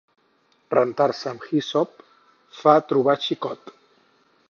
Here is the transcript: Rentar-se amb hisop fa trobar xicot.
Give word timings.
Rentar-se 0.75 1.29
amb 1.33 1.45
hisop 1.51 2.01
fa 2.63 2.77
trobar 2.93 3.19
xicot. 3.29 3.75